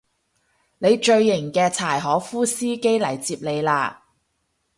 [0.79, 3.97] 你最型嘅柴可夫司機嚟接你喇